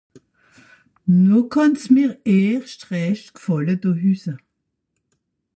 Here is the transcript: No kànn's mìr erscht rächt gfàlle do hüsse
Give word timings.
No 1.29 1.39
kànn's 1.53 1.83
mìr 1.93 2.11
erscht 2.37 2.81
rächt 2.89 3.25
gfàlle 3.37 3.75
do 3.81 3.91
hüsse 4.01 4.33